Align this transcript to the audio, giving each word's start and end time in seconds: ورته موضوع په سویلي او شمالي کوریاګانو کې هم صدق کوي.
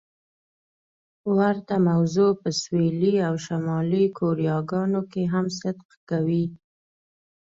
ورته 1.37 1.75
موضوع 1.89 2.31
په 2.41 2.49
سویلي 2.61 3.15
او 3.27 3.33
شمالي 3.45 4.03
کوریاګانو 4.17 5.01
کې 5.11 5.23
هم 5.33 5.45
صدق 5.59 5.89
کوي. 6.09 6.45